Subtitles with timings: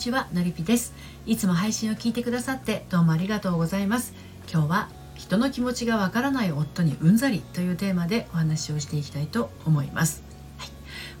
[0.00, 0.94] ちはのりぴです。
[1.26, 4.14] いつも配信を聞いてくださってどうもありがとうございます。
[4.50, 10.22] 今日は人の気持ちがわからない夫にうんざりというテーマでお話をしていきたいと思います、
[10.56, 10.68] はい、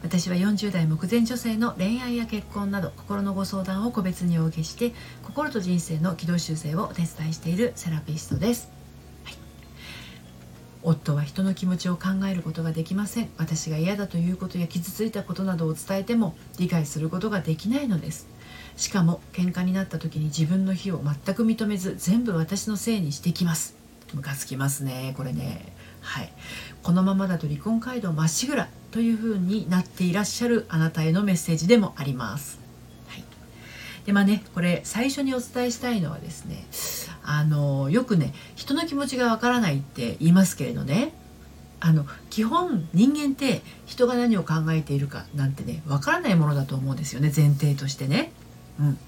[0.02, 8.70] 私は40代目前女性の恋愛や結婚など心のご相談を個別にお受けして心と人生の軌道修正をお手伝いしているセラピストです。
[10.82, 13.28] 夫は人の気持ちを考えることができません。
[13.36, 18.39] 私が嫌だということや傷ついたことなどを伝えても理解することができないのです。
[18.80, 23.76] しかも喧嘩になった時に自分の非を全く認めず全部私のせいにしてきます。
[24.14, 25.70] ムカつきますねこれね。
[26.00, 26.32] はい。
[26.82, 32.58] このままだと離婚街道まっしぐらというふうになっていらっしゃるあなたへのメッセージでもあります。
[33.08, 33.24] はい。
[34.06, 36.64] でまあねこれ最初にお伝えしたいのはですね
[37.22, 41.12] あのよくね人の気持ちがわからないって言いますけれどね
[41.80, 48.32] あの基本人間って人が何を考えているかなんてねわからないものだと思うんですよね前提としてね。
[48.80, 48.98] うん、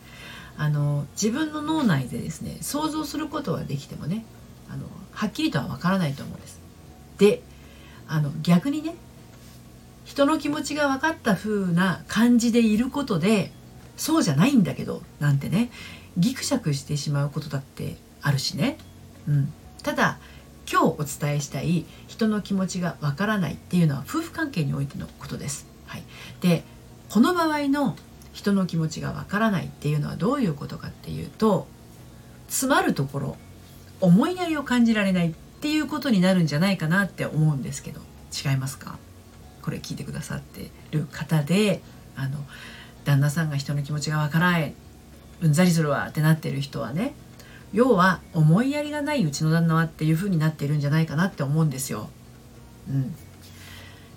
[0.56, 4.25] あの自分の脳内でですね想像することはできてもね
[4.70, 6.61] あのはっきりとはわからないと思うんです。
[7.19, 7.42] で
[8.09, 8.95] あの逆にね
[10.05, 13.50] 人の気持ちが分かった風な感じでいることで
[13.97, 15.70] そうじゃないんだけどなんてね
[16.19, 18.77] ギクシャクしてしまうことだってあるしね、
[19.27, 20.19] うん、ただ
[20.70, 25.67] 今日お伝えしたい人の気持ちがわからないっていうのは夫婦関係においてのことです。
[25.87, 26.03] はい、
[26.41, 26.65] で
[27.09, 27.97] この場合の
[28.33, 31.66] 人の気持ちがわからないっていうのはどういうことかっていうと
[32.48, 33.36] 詰まるところ
[34.00, 38.00] 思いやりを感じられないっていうことになるんじゃないかなって思うんですけど
[38.33, 38.98] 違いますか？
[39.62, 41.83] これ聞いてくださってる方で
[42.16, 42.38] あの
[43.05, 44.75] 旦那さんが人の気持ちがわからない
[45.41, 47.14] うんざりするわってなってる人はね
[47.72, 52.10] 要は思いやりがないうちの旦那はっていう風になっているんじゃないかなって思うんですよ。
[52.88, 53.14] うん、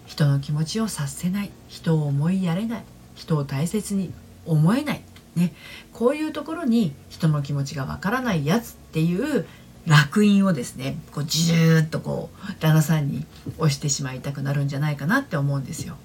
[0.05, 2.83] 人の気持ちを察せない人を思いやれない。
[3.15, 4.13] 人を大切に
[4.45, 5.01] 思えない、
[5.35, 5.53] ね、
[5.93, 9.45] こういうところに人の気持ちがわからないやつっていう
[9.87, 13.25] 烙印をですねこうジューッとこう旦那さんに
[13.57, 15.95] 押してしまいたくなるんじゃないかなって思うんですよ。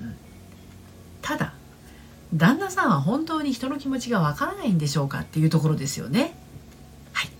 [0.00, 0.16] うん、
[1.22, 1.54] ただ
[2.34, 6.34] 旦那さんは本当に人の気持ちがわからないんでしょうかっていうところですよね。
[7.12, 7.30] はい、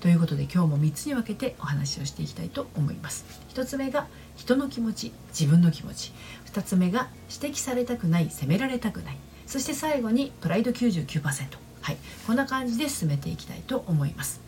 [0.00, 3.24] ということで今日も3つに分けてお話をしていきたいと思います。
[3.54, 4.06] 1つ目が
[4.36, 6.12] 人の気持ち自分の気持ち
[6.54, 9.16] 2つ目が指摘されたくない責められたくない
[9.46, 14.40] そして最後にプライド99%はいこんな感じで進めていきたいと思います。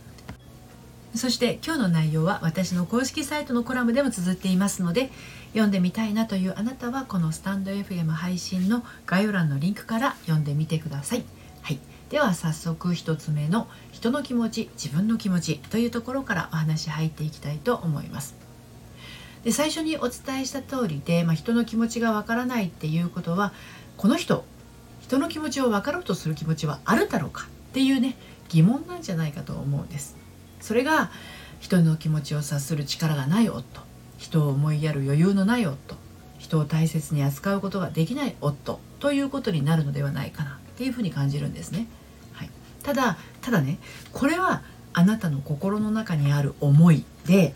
[1.15, 5.11] そして今日の内容は私の公式サイトのコラムでも綴っていますので
[5.51, 11.25] 読んでみたいなというあなたはこのスタンド FM 配信の概要欄のリンクから読んでみてください。
[11.63, 11.79] はい、
[12.11, 18.46] では早速1つ目の人の気持ち自分の気持ちというところからお話入っていきたいと思います。
[19.47, 23.53] で最初にお伝えした通りで、まあ、人の気持ちがわからないっていうことは
[23.97, 24.45] この人
[24.99, 28.17] 人の気持ちを分かろうとする気持ちはあるだろうかっていうね
[28.49, 30.17] 疑問なんじゃないかと思うんです。
[30.61, 31.13] それが
[31.61, 33.63] 人の気持ちを察する力がない夫
[34.19, 35.77] 人を思いやる余裕のない夫
[36.41, 41.87] 人を大切に扱うことができない夫ということになるのではないかなっていうふうに感じるんですね。
[42.33, 42.51] はい、
[42.83, 43.79] ただただね
[44.13, 47.55] これはあなたの心の中にある思いで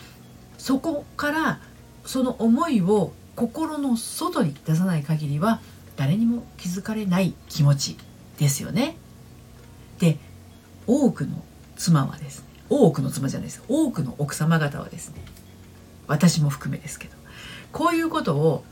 [0.56, 1.58] そこから
[2.04, 5.60] その思いを心の外に出さない限りは
[5.96, 7.96] 誰にも気づかれない気持ち
[8.38, 8.96] ですよね。
[9.98, 10.16] で
[10.86, 11.42] 多くの
[11.76, 15.22] 妻はですね多くの妻じゃないです多くの奥様方はですね
[16.06, 17.14] 私も含めですけど
[17.72, 18.64] こういうことを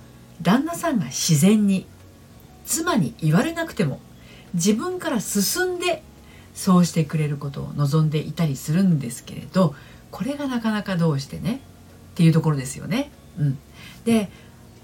[0.43, 1.87] 旦那さんが自然に
[2.65, 4.01] 妻に言われなくても
[4.55, 6.03] 自分から進んで
[6.55, 9.75] そうしてくれることを望んでいたりするんですけれど
[10.11, 11.61] これがなかなかどうしてね
[12.13, 13.11] っていうところですよね。
[13.39, 13.59] うん、
[14.05, 14.29] で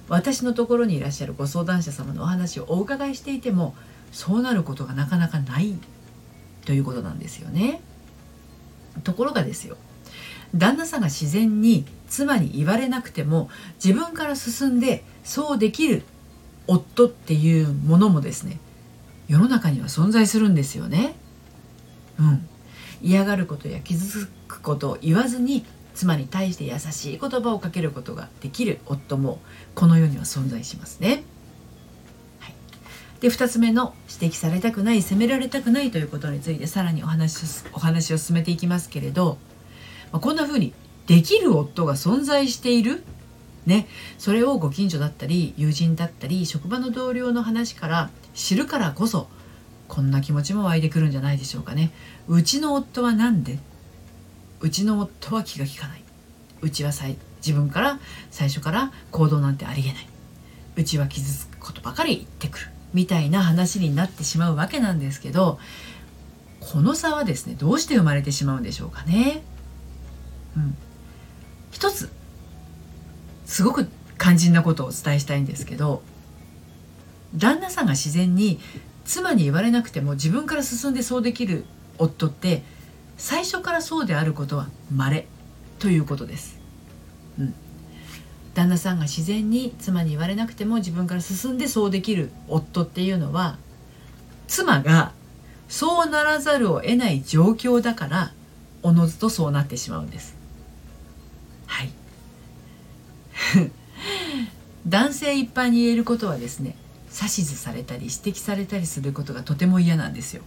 [0.08, 3.74] 私のところにいらっしゃるご相談者様のお話をお伺いしていても
[4.12, 5.74] そうなることがなかなかない
[6.64, 7.80] ということなんですよね。
[9.02, 9.76] ところがですよ
[10.54, 13.50] 旦那さんが自然に妻に言われなくても
[13.84, 16.04] 自分から進んでそうできる
[16.68, 18.60] 夫っていうものもですね
[19.26, 21.16] 世の中には存在するんですよね。
[22.18, 22.48] うん、
[23.02, 25.64] 嫌がることや傷つくことを言わずに
[25.94, 29.40] 妻に対して優しい言葉をかけることができる夫も
[29.74, 31.22] この世には存在しますね。
[32.40, 32.54] はい
[33.20, 39.38] で2つ目の指摘されたくない責められたくないということについてさらにお話お話を進めていきますけれど、
[40.12, 40.74] まあ、こんな風に
[41.06, 43.02] できる夫が存在している？
[43.64, 43.86] ね、
[44.18, 49.26] それをご近所だったり友人だったり職場の同僚の話から知るからこそ
[49.88, 51.90] こんな気持ちも湧いてくるんじゃないでしょうかね。
[52.28, 53.58] うちの夫は何で？
[54.64, 56.02] うちの夫は気が利かない。
[56.62, 58.00] うちは自分から
[58.30, 60.08] 最初から行動なんてありえない。
[60.76, 62.66] うちは傷つくことばかり言ってくる。
[62.94, 65.58] みたいな話になってしまうわけなんですけど
[66.60, 69.42] この差はですねどうして生まれてしまうんでしょうかね。
[70.56, 70.76] うん、
[71.70, 72.08] 一つ
[73.44, 73.86] すごく
[74.18, 76.00] 肝心なことをお伝えしたいんですけど
[77.36, 78.60] 旦那さんが自然に
[79.04, 81.66] 妻に言われなくても自分から進んでそうできる
[81.98, 82.62] 夫って
[83.16, 85.26] 最初からそうであることは稀
[85.78, 86.58] ということです。
[87.38, 87.54] うん、
[88.54, 93.58] 旦那さんが自然に妻に言われなくても自分から進んでそうできる夫っていうのは
[94.46, 95.12] 妻が
[95.68, 98.32] そうならざるを得ない状況だから
[98.82, 100.36] おのずとそうなってしまうんです。
[101.66, 101.90] はい
[104.86, 106.76] 男性一般に言えることはですね
[107.14, 110.42] 指図されたり指摘されたりすることがとても嫌なんですよ。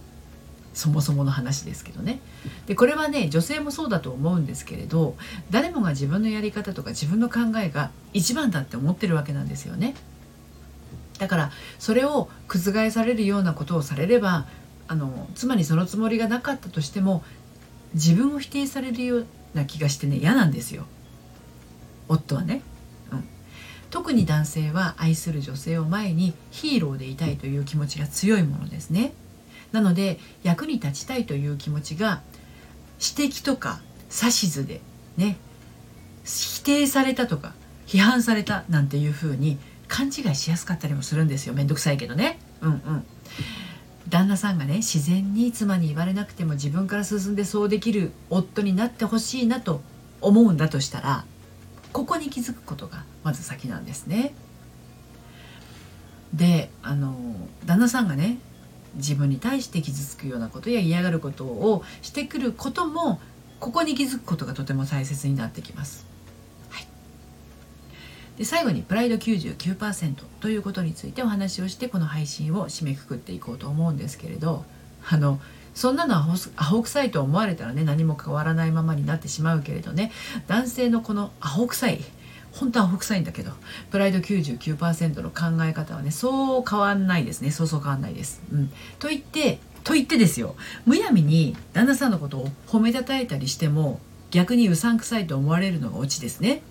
[0.78, 2.20] そもそもの話ですけどね。
[2.66, 5.16] でこれはね女性もそうだと思うんですけれど
[5.50, 9.96] 誰もが自分のやり方とか自分の考えが一番だって思ってるわけなんですよね。
[11.18, 14.46] だからそれを覆されるようなことをされれば
[14.86, 17.24] あの妻にそのつもりがなかったとしても
[17.94, 20.86] 自分を否定されるような気がしてね嫌なんですよ。
[22.06, 22.62] 夫はね、
[23.10, 23.24] うん、
[23.90, 29.12] 特に男性は愛する女性を前にヒーローでいたいという気持ちが強いものですね。
[29.72, 32.22] なので役に立ちたいという気持ちが
[33.00, 33.80] 指摘とか
[34.10, 34.80] 指図で
[35.16, 35.36] ね
[36.24, 37.54] 否定されたとか
[37.86, 41.54] 批判されたなんていうふうに勘違いしやすかったりもするんですよ。
[41.54, 42.38] めんどくさいけどね。
[42.60, 43.04] うんうん。
[44.08, 49.82] 旦那さんがね自然に妻に言われなくても自分から進んでそうできる夫になってほしいなと
[50.20, 51.24] 思うんだとしたら
[51.92, 54.34] ここに気づくことがまず先なんですね。
[56.34, 57.16] であの
[57.64, 58.38] 旦那さんがね
[58.94, 63.20] 自分に対して傷つくようなことや嫌がることをしてくることも
[63.60, 66.06] ここに気づくことがとても大切になってきます。
[68.38, 74.64] で最後にプライド99%ということについてお話をしてこの配信を締めくくっていこうと思うんですけれど
[75.10, 75.40] あの
[75.74, 76.26] そんなのは
[76.56, 80.12] アホ臭いと思われたらね何も変わらないままになってしまうけれどね
[80.46, 82.00] 男性のこのアホ臭い
[82.58, 83.52] 本当は北斎いんだけど
[83.90, 88.42] プライド99%の考え方はねそう変わんないですねそうそう変わんないです。
[88.52, 94.00] うん、と言ってと言ってですよむやみに旦那さんのことを褒めたたえたりしても
[94.30, 96.62] 逆にうさんくさいと思われるのがオチですね。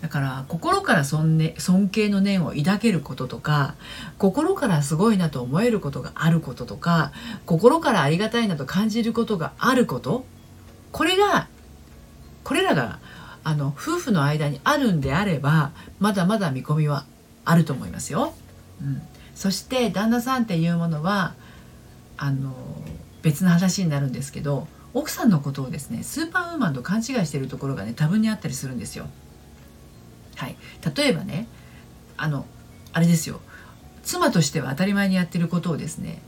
[0.00, 3.74] だから心から尊,、ね、尊敬の念を抱けることとか
[4.18, 7.10] 心からすごいなと思えることがあることとか
[7.46, 10.26] 心からありがたいなと感じることがあること
[10.92, 11.48] これが
[12.44, 12.98] これらが
[13.44, 17.04] あの夫婦の間にあるんであればまだまだ見込みは
[17.44, 18.34] あると思いますよ。
[18.80, 19.02] うん、
[19.34, 21.34] そして旦那さんっていうものは
[22.16, 22.54] あの
[23.22, 29.06] 別の話になるんですけど奥さんのことをですねスーパーウーマンと勘違いしているところがね多分にあったりするんですよ。
[30.36, 30.56] はい、
[30.96, 31.46] 例えばね
[32.16, 32.46] あの
[32.92, 33.40] あれですよ
[34.02, 36.22] 妻としては当たり前にやってることをですね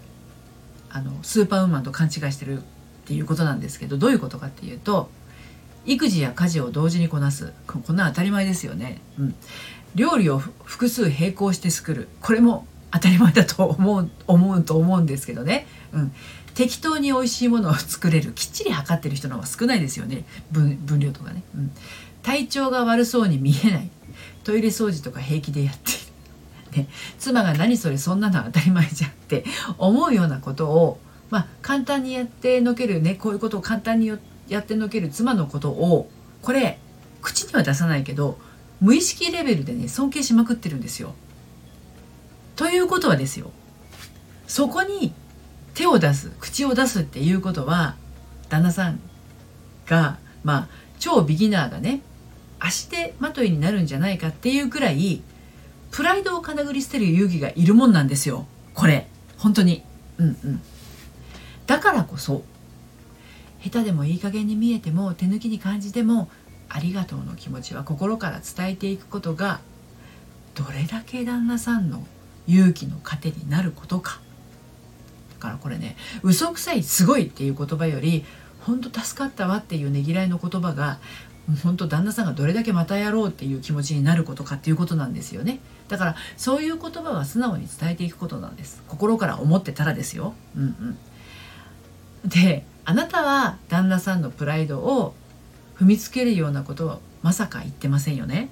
[0.91, 2.62] あのスーパーウーマンと勘違いしてるっ
[3.07, 5.11] ていうことなんですけどどういうことかっていうと
[5.87, 7.53] 育児や家事を同時にこなす。
[7.67, 9.35] こんな当たり前ですよね、うん、
[9.94, 12.09] 料理を複数並行して作る。
[12.21, 16.12] これも当たり前だと思う思うと思うんですけどね、うん、
[16.55, 18.33] 適当に美味しいものを作れる。
[18.33, 20.25] きっちり測ってる人の方が少ないですよね。
[20.50, 21.71] 分量とかね、うん、
[22.23, 23.91] 体調が悪そうに見えない。
[24.44, 25.94] トイレ掃除とか平気でやってい
[26.75, 26.88] る、 ね、
[27.19, 29.45] 妻が何それそんなの当たり前じゃんって
[29.78, 31.00] 思うようなことを
[31.31, 33.14] まあ簡単にやってのけるね。
[33.14, 36.11] こういうことを簡単にやってやってのける妻のことを
[36.43, 36.79] これ
[37.23, 38.38] 口には出さないけど
[38.81, 41.15] 無意識レベルでね尊敬しまくってるんですよ。
[42.55, 43.50] ということはですよ。
[44.47, 45.12] そこに
[45.75, 47.97] 手を出す口を出すっていうことは
[48.49, 49.00] 旦那さん
[49.87, 52.00] がまあ超ビギナーがね
[52.59, 55.23] 足手まといになるんじゃないかっていうくらい
[55.91, 58.47] プライドをかなぐり捨てる勇気がいるもんなんですよ。
[58.75, 59.07] これ。
[59.38, 59.83] 本当に。
[60.19, 60.62] うんうん。
[61.67, 62.43] だからこそ
[63.63, 66.29] 下手でもいい加減に見えても手抜きに感じても
[66.69, 69.61] ありがとうの気持ちは心から伝えていくことが
[70.55, 72.07] どれだけ旦那さんの
[72.47, 74.21] 勇気の糧になることか。
[75.35, 78.25] だからこれね嘘くさいすごいっていう言葉より
[78.63, 80.99] 本当助かったわっていうねぎらいの言葉が
[81.63, 85.61] 本当旦那さんがどれだけまたやろうっていう気持ちになることかっていうことなんですよね。
[85.89, 88.83] だからそういう言葉は素直に伝えていくことなんです。
[88.89, 90.35] 心から思ってたらですよ。
[90.57, 90.99] うんうん。
[92.26, 95.14] であなたは旦那さんのプライドを
[95.76, 98.49] 踏みつけるようなことをまさか言ってませんよね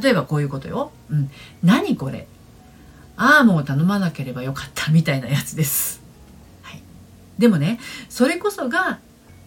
[0.00, 0.90] 例えばこういうことよ。
[1.10, 1.30] うん。
[1.62, 2.26] 何これ
[3.16, 6.02] アームを頼まなければよかったみたいなやつです。
[6.62, 6.82] はい。
[7.38, 7.78] でもね、
[8.08, 9.00] それこそが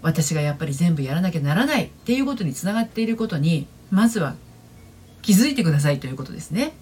[0.04, 4.36] 私がやっぱり全部やらなきゃならないっていうことにつながっていることに、まずは
[5.24, 6.74] 気づいてくださいということですね。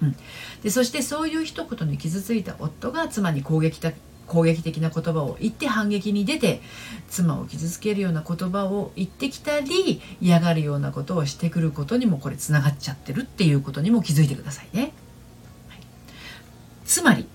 [0.00, 0.16] うん、
[0.62, 3.94] でそしてそういう一言に傷ついた夫が妻に攻撃的
[4.32, 6.62] 攻撃的な言葉を言って反撃に出て
[7.10, 14.94] 妻を傷つけるような言葉を言ってきたり嫌がるようなことをしてくることにもこれつながっちゃってるっていうことにも気づいてくださいね。
[15.68, 15.80] はい、
[16.86, 17.28] つまり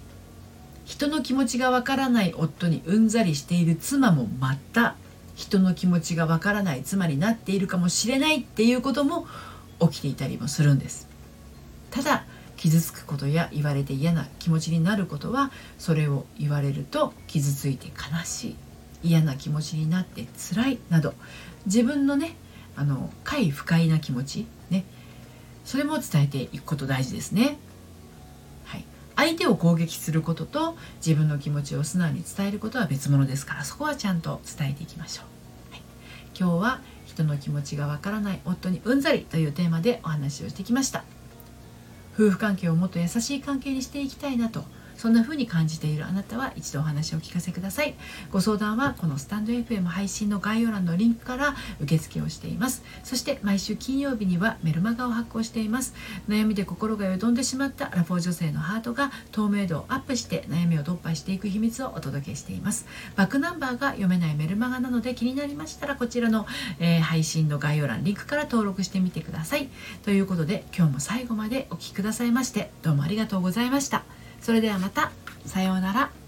[0.86, 4.96] 人の気持ちがわからない夫にうんざりしている妻もまた
[5.36, 9.28] 人の気持ちがわからない妻になっているかもしれないっていうことも
[9.80, 11.08] 起きていたりもするんです。
[11.92, 12.26] ただ
[12.68, 18.56] 傷つくことや言われて嫌な気持ちになることはそれを言われると傷ついて悲しい
[19.04, 21.14] 嫌な気持ちになって辛いなど
[21.66, 22.36] 自分のね
[22.76, 24.84] あの快不快な気持ちね
[25.64, 27.58] それも伝えていくこと大事ですね。
[28.66, 35.74] はい、相手を攻撃することと自分の気持ちを素直に伝えることは別物ですからそこはちゃんと伝えていきましょう。
[35.74, 35.82] はい、
[36.38, 41.06] 今日は人の気持ちがわからない夫にうんざりというテーマでお話をしてきました。
[42.18, 44.64] 夫婦関係をもっと優しい関係にしていきたいなと
[44.98, 47.94] そんな風に感じているあなたは一度お話をお聞かせください。
[48.32, 52.84] ご相談はこのスタンド FM 配信の概要欄のリンクから受付をしています。
[53.04, 55.94] そして毎週金曜日にはメルマガを発行しています。
[56.28, 62.86] 悩みで心がよどんでしまったアラフォー女性のハートが透明度をアップして悩みを突破していく秘密をお届けしています。
[63.16, 66.48] バックナンバーが読めないメルマガなので気になりましたらこちらの、
[66.80, 69.70] えー、配信の概要欄リンクから登録してみてください。
[70.04, 74.17] ということで今日も最後までお聴きくださいましてどうもありがとうございました。
[74.42, 75.12] それではまた。
[75.46, 76.27] さようなら。